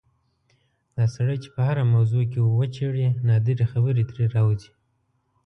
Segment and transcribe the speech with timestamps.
[0.95, 4.71] دا سړی چې په هره موضوع کې وچېړې نادرې خبرې ترې راوځي.